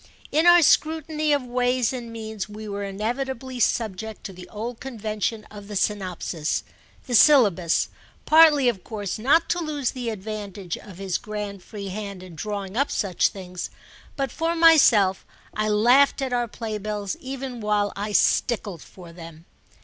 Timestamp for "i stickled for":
17.95-19.13